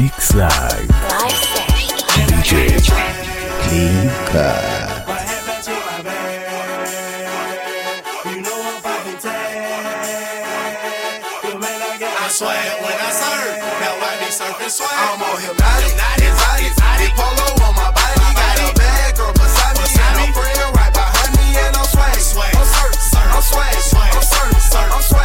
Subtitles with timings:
[0.00, 0.88] Mix Live.
[2.24, 2.80] DJ
[3.68, 4.08] Clean
[12.30, 13.60] swag when I surf.
[13.60, 14.88] Now I be surfing swag.
[14.88, 17.12] I'm on hypnotic, exotic, exotic.
[17.12, 19.84] Polo on my body, got a bad girl beside me.
[19.84, 22.16] And a friend right behind me, and I'm swag.
[22.16, 22.96] I'm surf,
[23.36, 23.76] I'm swag,
[24.16, 25.19] I'm surf, I'm swag.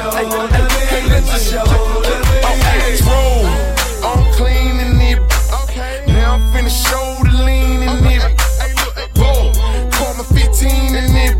[0.00, 0.06] I'm
[5.00, 5.18] it.
[6.06, 6.70] Now I'm finna
[7.44, 8.22] lean in it.
[9.16, 11.34] Call 15 in it.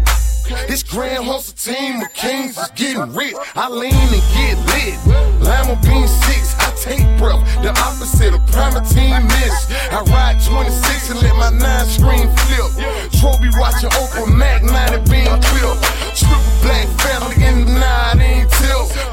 [0.67, 3.37] This grand hustle team of kings is getting rich.
[3.55, 4.99] I lean and get lit.
[6.09, 7.07] Six, I take.
[7.63, 8.75] The opposite of prime.
[8.75, 12.69] I ride 26 and let my nine flip.
[13.59, 15.83] Watching Oprah Mac 90 being clipped.
[16.17, 18.18] Triple black family in the nine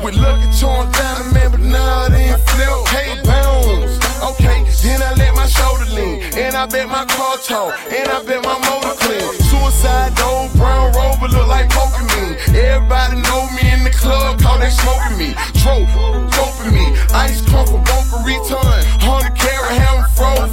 [0.05, 2.69] with lucky torn down a man, but now it ain't flip.
[2.93, 3.97] Hey, bones.
[4.21, 6.21] Okay, then I let my shoulder lean.
[6.37, 7.73] And I bet my car tall.
[7.89, 9.33] And I bet my motor clean.
[9.49, 12.37] Suicide, old brown rover look like Pokemon.
[12.53, 15.33] Everybody know me in the club, call they smoking me.
[15.57, 15.89] Trope,
[16.37, 16.85] dope me.
[17.25, 18.81] Ice crumble, bunker return.
[19.01, 20.45] 100 carat, ham fro,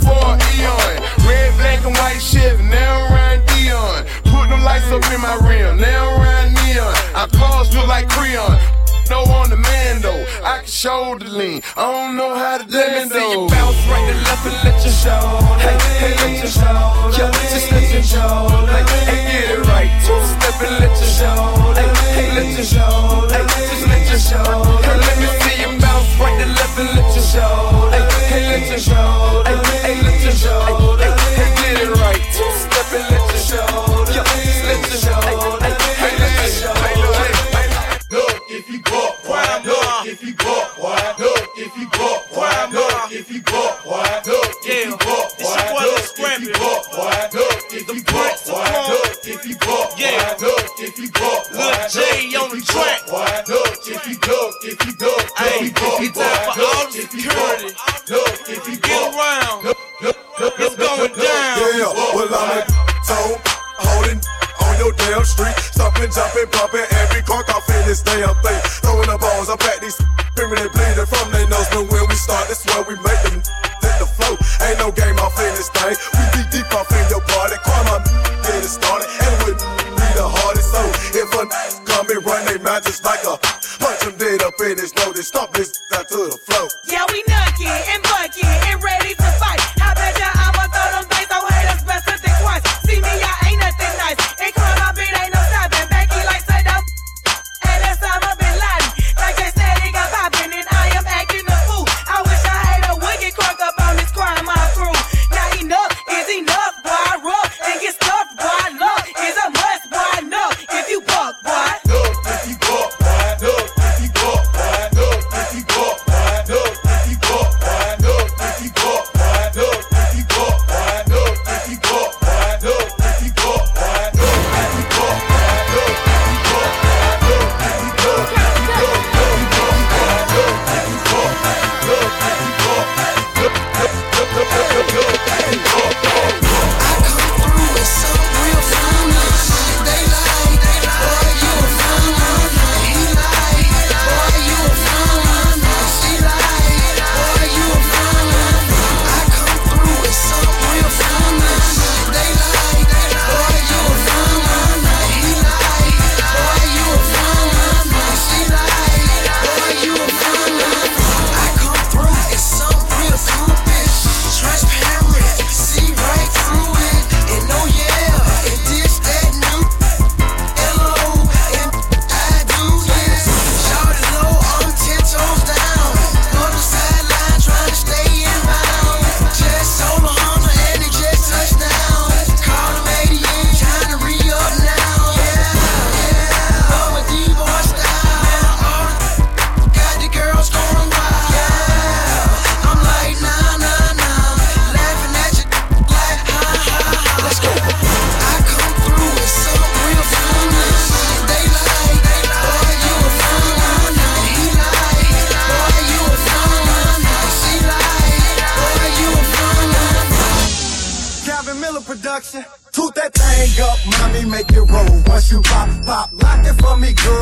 [4.93, 5.81] up in my rim.
[5.81, 6.95] Now I'm around neon.
[7.17, 8.61] Our cars look like Creon.
[9.09, 10.25] No on the man though.
[10.45, 11.63] I can shoulder lean.
[11.77, 14.85] I don't know how to let me see you bounce right to left and let
[14.85, 15.55] your shoulder.
[15.65, 17.17] Hey, hey, let your shoulder.
[17.17, 18.67] Yeah, just let your shoulder.
[18.67, 19.22] Hey, hey,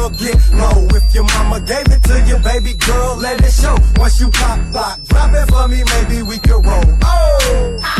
[0.01, 0.87] girl, get low.
[0.97, 3.77] If your mama gave it to you, baby girl, let it show.
[3.97, 6.99] Once you pop, pop, drop it for me, maybe we can roll.
[7.03, 8.00] Oh!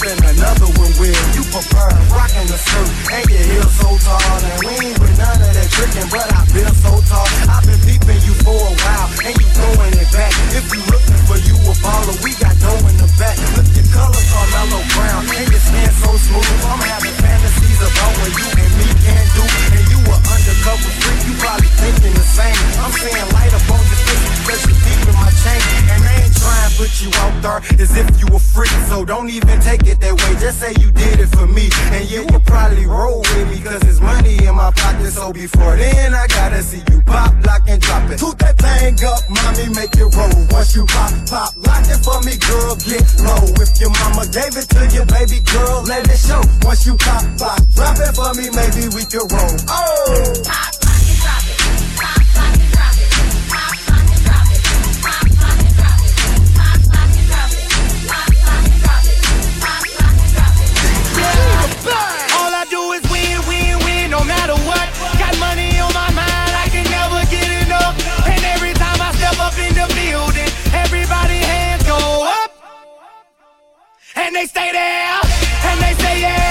[0.00, 0.57] living another
[47.00, 49.56] Pop, pop, drop it for me, maybe we can roll.
[49.68, 50.32] Oh!
[50.44, 50.74] Pop.
[50.78, 51.58] Pop, drop it.
[51.98, 52.70] Pop, drop it.
[53.48, 53.74] Pop,
[54.24, 54.62] drop it.
[55.02, 55.68] Pop, drop it.
[56.58, 57.24] Pop, drop it.
[58.08, 58.30] Pop,
[60.34, 60.62] drop
[61.86, 62.32] it.
[62.38, 64.86] All I do is win, win, win, no matter what.
[65.18, 67.94] Got money on my mind, I can never get enough.
[68.26, 72.50] And every time I step up in the building, everybody hands go up.
[74.16, 75.20] And they stay there,
[75.68, 76.47] and they say yeah,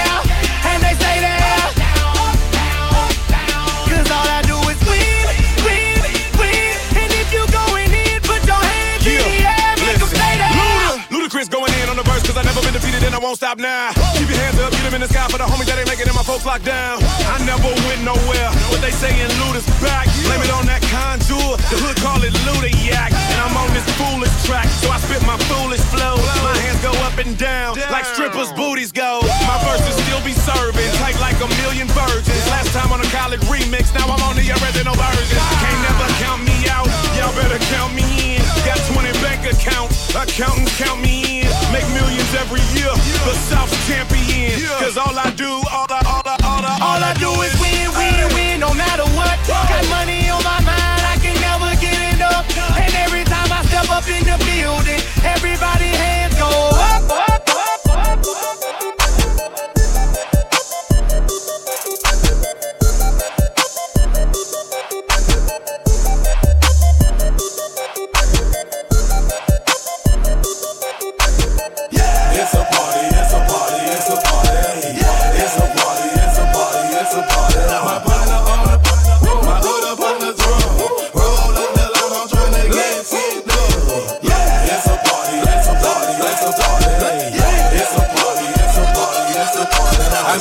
[13.08, 13.96] and I won't stop now.
[14.20, 16.12] Keep your hands up, get them in the sky for the homies that ain't making
[16.12, 17.00] it, my folks locked down.
[17.32, 20.12] I never went nowhere, but they saying Luda's back.
[20.28, 23.16] Blame it on that Conjure, the hood call it Luda Yak.
[23.16, 26.20] And I'm on this foolish track, so I spit my foolish flow.
[26.44, 29.24] My hands go up and down, like strippers' booties go.
[29.48, 32.44] My verses still be serving, tight like a million virgins.
[32.52, 35.40] Last time on a college remix, now I'm on the original version.
[35.64, 38.44] Can't never count me out, y'all better count me in.
[38.68, 41.48] Got 20 bank accounts, accountants count me in.
[41.72, 42.92] Make millions every year,
[43.26, 44.60] the South's champion.
[44.80, 47.57] Cause all I do, all I, all I, all I, All I do is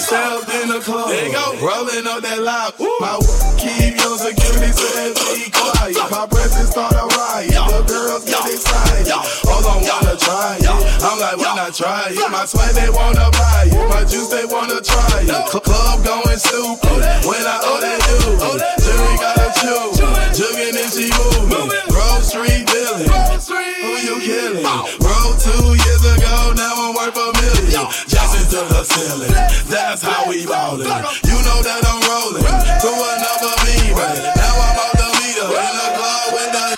[0.07, 1.59] stepped in the club, there you go.
[1.59, 2.79] rolling up that loud.
[3.03, 3.19] My
[3.59, 5.99] keep your security says be quiet.
[6.11, 7.51] My presence start a riot.
[7.51, 8.86] The girls get excited.
[9.49, 10.69] Hold on, wanna try it.
[11.03, 12.31] I'm like, why not try it?
[12.31, 13.89] My sweat they wanna buy it.
[13.89, 15.31] My juice they wanna try it.
[15.51, 17.01] Club going stupid.
[17.27, 18.39] When I owe that dude,
[18.85, 19.97] Jury gotta chew.
[20.37, 21.73] Jugging and she moving.
[21.89, 23.09] Grove Street dealing.
[23.09, 24.65] Who you killing?
[25.01, 27.87] Roll two years ago, now I'm worth a million.
[28.07, 29.33] Jackson to the ceiling.
[29.69, 30.87] That's how we ballin'.
[31.25, 33.97] You know that I'm rolling to another beat.
[34.37, 36.76] Now I'm out the meter in the club with the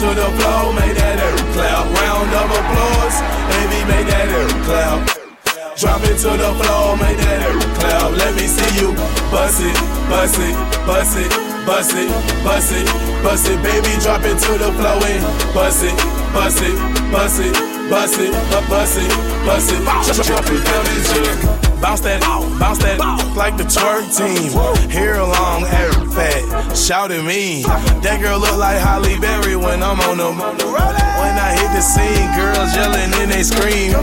[0.00, 1.84] to the floor, make that earth clap.
[1.84, 3.16] Round of applause,
[3.52, 4.96] baby, make that earth clap.
[5.76, 8.08] Drop it to the floor, make that earth clap.
[8.16, 8.96] Let me see you
[9.28, 9.76] bust it,
[10.08, 10.56] bust it,
[10.88, 11.28] bust it,
[11.68, 12.08] bust it,
[12.40, 12.88] bust it,
[13.20, 13.92] bust it, baby.
[14.00, 15.20] Drop it to the floor and
[15.52, 15.96] bust it,
[16.32, 16.76] bust it,
[17.12, 17.52] bust it,
[17.92, 19.10] bust it, uh, bust it,
[19.44, 19.84] bust it.
[20.24, 21.69] Jump it down.
[21.80, 22.20] Bounce that,
[22.60, 23.00] bounce that,
[23.34, 24.52] like the twerk team.
[24.90, 27.62] Hair long, hair fat, shout at me.
[28.04, 30.36] That girl look like Halle Berry when I'm on them.
[30.36, 33.96] When I hit the scene, girls yelling and they scream.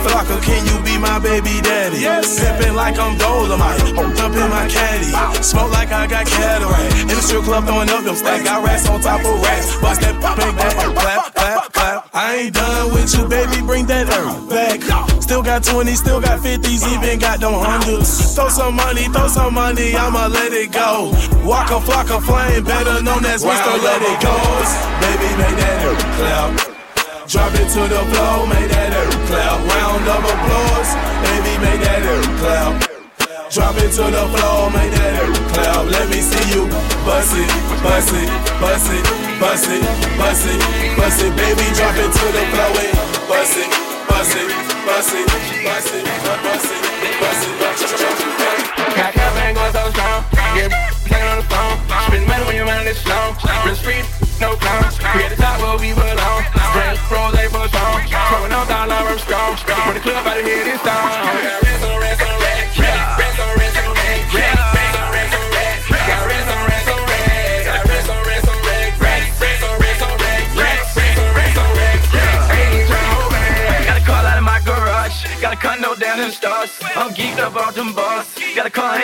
[0.00, 2.00] Flocka, can you be my baby daddy?
[2.00, 2.40] Yes.
[2.40, 5.12] Pimpin' like I'm Dolomite, up in my caddy.
[5.42, 7.04] Smoke like I got cataract.
[7.04, 8.44] In the strip club throwing up them stacks.
[8.44, 9.76] Got racks on top of racks.
[9.80, 12.10] Bust that pink that clap, clap, clap.
[12.14, 13.60] I ain't done with you, baby.
[13.60, 15.09] Bring that herb back.
[15.30, 18.34] Still got 20s, still got 50s, even got them hundreds.
[18.34, 21.14] Throw some money, throw some money, I'ma let it go.
[21.46, 23.78] Waka Flocka Flame, better known as Mr.
[23.78, 24.34] Let It Go.
[24.98, 26.50] Baby, make that herb clap.
[27.30, 29.58] Drop it to the floor, make that herb clap.
[29.70, 30.90] Round of applause,
[31.22, 32.74] baby, make that herb clap.
[33.54, 35.86] Drop it to the floor, make that herb clap.
[35.94, 36.66] Let me see you
[37.06, 37.46] bust it,
[37.86, 38.26] bust it,
[38.58, 39.06] bust it,
[39.38, 39.82] bust it,
[40.18, 40.58] bust it,
[40.98, 41.66] bust it, baby.
[41.78, 42.89] Drop it to the floor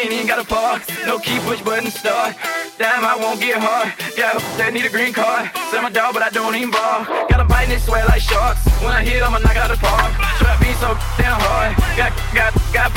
[0.07, 0.83] ain't even got a park.
[1.05, 2.37] No key, push button start.
[2.79, 3.91] Damn, I won't get hard.
[4.15, 5.51] Got that need a green card.
[5.71, 7.05] Sell my dog, but I don't even ball.
[7.27, 8.63] Got a bite and sweat like sharks.
[8.83, 10.13] When I hit, I'ma knock out the park.
[10.39, 11.75] Trap beat so damn hard.
[11.99, 12.91] Got, got, got.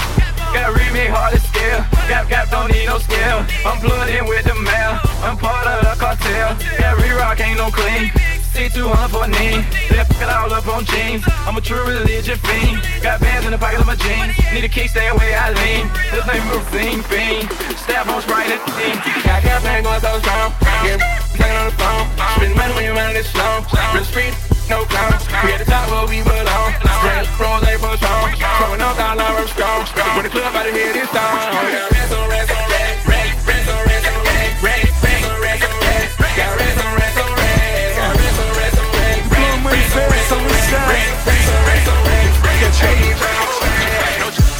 [0.53, 1.85] Got remake hard to scale.
[2.09, 3.45] Gap, gap, don't need no scale.
[3.65, 4.97] I'm plugged in with the mail.
[5.21, 6.57] I'm part of the cartel.
[6.77, 8.09] Got re-rock, ain't no clean.
[8.53, 9.61] C200 for a knee.
[9.95, 11.23] Left it all up on jeans.
[11.45, 12.81] I'm a true religion fiend.
[13.01, 14.33] Got bands in the pocket of my jeans.
[14.53, 15.85] Need a key, stay away, I lean.
[16.11, 16.65] This ain't move,
[17.07, 17.47] fiend.
[17.77, 18.95] Stab on Sprite and team.
[19.23, 20.53] Got caffeine going so strong.
[20.83, 20.99] Get
[21.37, 22.05] playing on the phone.
[22.35, 23.65] Spend money when your mind is slow.
[23.93, 24.33] Real street,
[24.69, 25.25] no clowns.
[25.45, 26.73] We at the top where we belong.
[27.01, 28.27] Brand rose for song.
[28.35, 29.85] Throwing out dollar, I'm strong.
[30.15, 31.53] When the club out of here, this time.
[31.53, 32.28] Oh, Got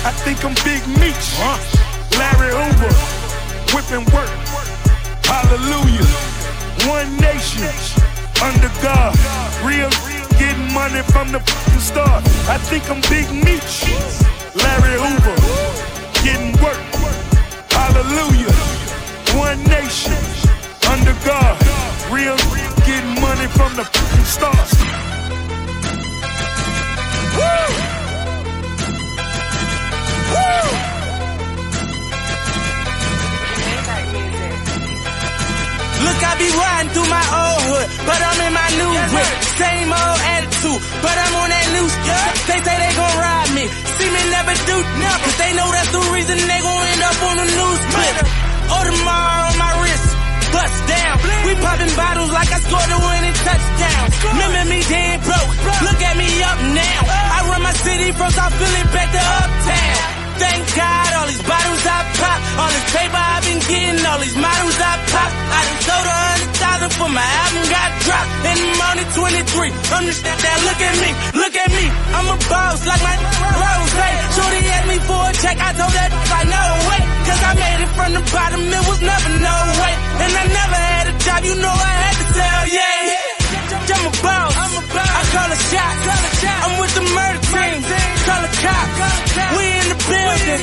[0.06, 1.27] I think I'm Big Meech.
[2.15, 2.94] Larry Hoover.
[3.75, 4.32] Whipping work.
[5.27, 6.08] Hallelujah.
[6.88, 7.68] One nation.
[8.41, 9.12] Under God.
[9.62, 9.91] Real
[10.39, 12.24] getting money from the fucking start.
[12.48, 13.91] I think I'm Big Meech.
[14.56, 15.36] Larry Hoover.
[16.24, 16.79] Getting work.
[17.70, 18.56] Hallelujah.
[19.36, 20.15] One nation.
[20.88, 21.60] Under God.
[22.10, 22.38] Real
[22.88, 25.08] getting money from the fucking start.
[38.05, 39.31] But I'm in my new whip.
[39.60, 41.96] Same old attitude, but I'm on that loose.
[42.50, 43.65] They say they gon' ride me,
[43.98, 45.24] see me never do nothing.
[45.25, 48.15] Cause they know that's the reason they gon' end up on the news clip.
[48.69, 50.08] Oh, Audemars on my wrist,
[50.53, 51.15] bust down.
[51.46, 54.05] We popping bottles like I scored a winning touchdown.
[54.29, 55.51] Remember me dead broke,
[55.86, 57.00] look at me up now.
[57.10, 60.19] I run my city from South Philly back to uptown.
[60.39, 64.38] Thank God, all these bottles I pop, all this paper I've been getting, all these
[64.39, 65.31] models I pop.
[65.36, 67.49] I done sold a hundred thousand for my album
[68.10, 69.70] And I'm only 23.
[70.00, 70.58] Understand that?
[70.63, 71.86] Look at me, look at me.
[72.15, 73.15] I'm a boss like my
[73.60, 73.94] rose.
[74.00, 77.01] Hey, Shorty asked me for a check, I told that I no way.
[77.27, 79.94] Cause I made it from the bottom, it was never no way.
[80.24, 83.29] And I never had a job, you know I had to sell, yeah.
[83.89, 84.53] I'm a boss.
[84.53, 85.10] I'm a boss.
[85.10, 85.94] I call a shot.
[86.06, 86.60] Call a shot.
[86.65, 87.82] I'm with the murder team.
[88.25, 88.88] Call a cop.
[89.58, 90.62] We in the building.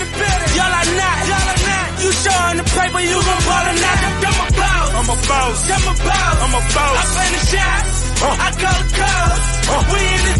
[0.54, 1.18] Y'all are not.
[1.26, 1.86] Y'all are not.
[2.02, 3.98] You showing the paper, you gon' ball or not.
[4.06, 4.75] I'm a boss.
[4.96, 5.58] I'm a boss.
[5.68, 6.36] I'm a boss.
[6.40, 6.96] I'm a boss.
[6.96, 7.98] I play the shots.
[8.16, 9.44] I call the calls.
[9.92, 10.34] We in the.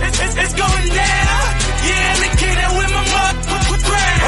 [0.00, 1.44] It's, it's, it's going down.
[1.84, 4.20] Yeah, and the kid that with my motherfucking crown.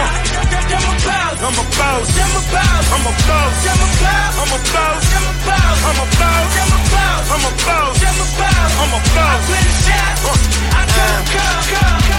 [0.52, 1.40] I'm a boss.
[1.42, 2.06] I'm a boss.
[2.12, 2.84] I'm a boss.
[2.92, 3.56] I'm a boss.
[3.64, 4.36] I'm a boss.
[4.36, 5.04] I'm a boss.
[5.08, 5.80] I'm a boss.
[5.82, 6.46] I'm a boss.
[6.52, 7.32] I'm a boss.
[7.32, 7.96] I'm a boss.
[8.02, 8.72] I'm a boss.
[8.76, 9.40] I'm a I boss.
[9.48, 10.20] play the shots.
[10.68, 12.12] I call the calls.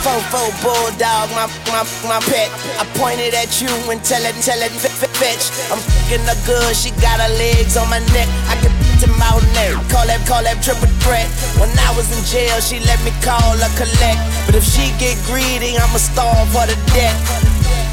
[0.00, 2.48] Fofo bulldog, my my my pet.
[2.80, 5.52] I pointed at you and tell it, tell it, f- f- fetch.
[5.68, 8.28] I'm fucking her good, she got her legs on my neck.
[8.48, 8.72] I can
[9.04, 9.76] to mouth neck.
[9.92, 11.28] Call that, call that triple threat.
[11.60, 14.20] When I was in jail, she let me call her collect.
[14.48, 17.16] But if she get greedy, I'ma starve her to death.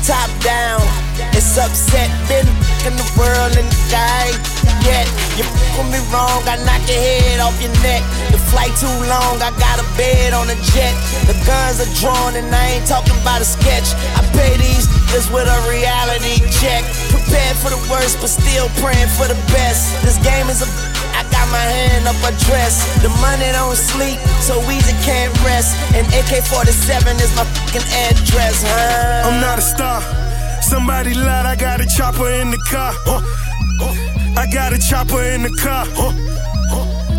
[0.08, 0.84] Top down,
[1.36, 2.08] it's upset.
[2.32, 2.48] Been
[2.86, 5.08] in the world and I ain't yet.
[5.38, 8.04] You fuck with me wrong, I knock your head off your neck.
[8.30, 10.94] The flight too long, I got a bed on a jet.
[11.26, 13.94] The guns are drawn and I ain't talking about a sketch.
[14.18, 16.84] I pay these niggas with a reality check.
[17.10, 19.94] Prepared for the worst, but still praying for the best.
[20.04, 20.68] This game is a
[21.18, 22.86] I got my hand up a dress.
[23.02, 25.74] The money don't sleep, so Weezy can't rest.
[25.96, 29.28] And AK-47 is my fucking address, huh?
[29.28, 30.27] I'm not a star.
[30.68, 32.92] Somebody lied, I got a chopper in the car.
[33.08, 33.24] Huh.
[34.36, 35.88] I got a chopper in the car.
[35.96, 36.12] Huh.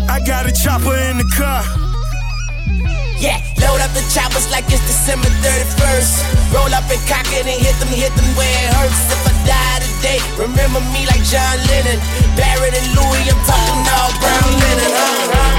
[0.05, 1.65] I got a chopper in the car.
[3.17, 6.53] Yeah, load up the choppers like it's December 31st.
[6.53, 9.17] Roll up and cock it and hit them, hit them where it hurts.
[9.17, 11.97] If I die today, remember me like John Lennon.
[12.37, 15.49] Barrett and Louis, I'm talking all brown linen, huh?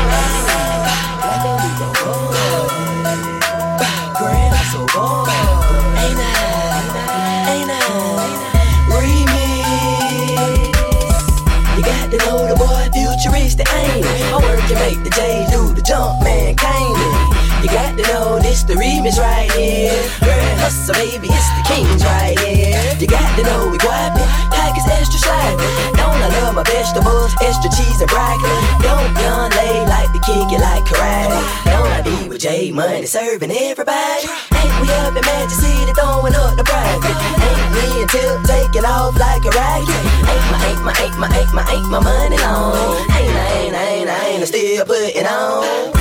[17.60, 19.92] You got to know this the remix right here.
[20.24, 22.80] Girl, hustle baby, it's the kings right here.
[22.96, 25.68] You got to know we guapi, package extra sloppy.
[26.00, 28.48] Don't I love my vegetables, extra cheese and broccoli?
[28.80, 31.36] Don't young lay like the kick it like karate.
[31.68, 34.24] Don't I be with J Money serving everybody?
[34.56, 37.12] Ain't we up in Magic City throwing up the private?
[37.12, 40.00] Ain't me until taking off like a rocket?
[40.32, 43.04] Ain't my, ain't my, ain't my, ain't my, ain't my money long?
[43.20, 45.99] Ain't I, ain't I, ain't I, ain't I still putting on?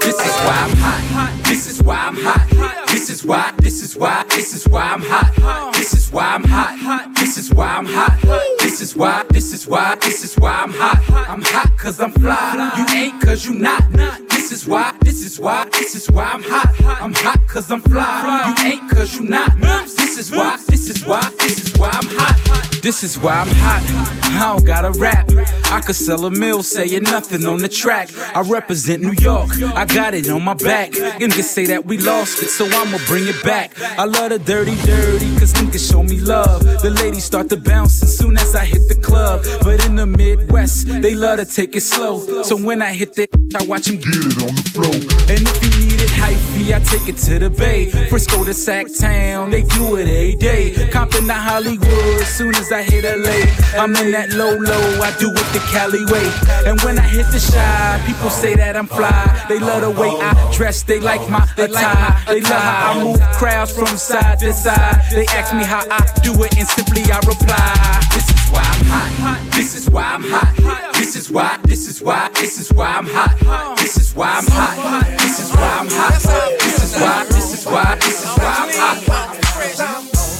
[0.00, 1.02] This is why I'm hot.
[1.44, 2.46] This is why I'm hot.
[2.88, 3.52] This is why.
[3.58, 4.24] This is why.
[4.28, 5.74] This is why I'm hot.
[5.74, 7.21] This is why I'm hot.
[7.32, 8.20] This is why I'm hot.
[8.58, 9.24] This is why.
[9.30, 9.94] This is why.
[10.02, 11.02] This is why I'm hot.
[11.30, 12.74] I'm hot cause I'm fly.
[12.76, 13.90] You ain't cause you not.
[14.28, 14.94] This is why.
[15.00, 15.66] This is why.
[15.72, 16.74] This is why I'm hot.
[17.00, 18.54] I'm hot cause I'm fly.
[18.58, 19.58] You ain't cause you not.
[19.58, 20.58] This is why.
[20.68, 21.22] This is why.
[21.38, 22.68] This is why I'm hot.
[22.82, 24.12] This is why I'm hot.
[24.24, 25.30] I don't gotta rap.
[25.66, 28.10] I could sell a mill saying nothing on the track.
[28.34, 29.50] I represent New York.
[29.74, 30.94] I got it on my back.
[30.94, 33.80] You niggas say that we lost it, so I'ma bring it back.
[33.80, 36.64] I love the dirty, dirty, cause niggas show me love.
[36.82, 39.44] The ladies start to bounce as soon as I hit the club.
[39.62, 42.42] But in the Midwest, they love to take it slow.
[42.42, 44.94] So when I hit the, I watch them get it on the floor.
[45.30, 47.90] And if you need it hypey, I take it to the Bay.
[48.08, 50.88] Frisco to Sac Town, they do it every day.
[50.90, 53.38] Compton to Hollywood, soon as I hit LA.
[53.80, 56.26] I'm in that low low, I do it the Cali way.
[56.66, 59.46] And when I hit the shy, people say that I'm fly.
[59.48, 62.16] They love the way I dress, they like my attire.
[62.26, 65.02] They love how I move crowds from side to side.
[65.12, 68.00] They ask me how I do it, and simply I reply.
[68.14, 69.52] This is why I'm hot.
[69.52, 70.94] This is why I'm hot.
[70.94, 71.58] This is why.
[71.64, 72.30] This is why.
[72.34, 73.76] This is why I'm hot.
[73.76, 75.04] This is why I'm hot.
[75.18, 76.22] This is why I'm hot.
[76.60, 77.24] This is why.
[77.28, 77.94] This is why.
[77.96, 79.36] This is why I'm hot.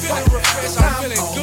[0.03, 1.42] Feeling refreshed, I'm feeling good,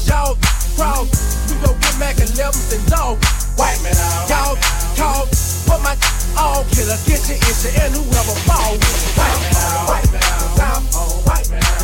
[0.00, 0.36] figures, y'all
[0.76, 1.04] crawl.
[1.48, 3.22] We go get Mac 11s and dog.
[3.56, 4.28] White man out.
[4.28, 4.56] Y'all
[4.96, 5.26] call,
[5.66, 5.96] put my
[6.38, 9.20] all killer, get your issue, and whoever fall with you.
[9.20, 9.88] White man out.
[9.88, 10.22] White man
[10.60, 11.26] out.
[11.26, 11.79] White man out.